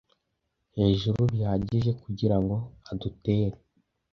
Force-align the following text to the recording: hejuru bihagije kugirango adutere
hejuru 0.77 1.19
bihagije 1.31 1.91
kugirango 2.01 2.55
adutere 2.91 3.57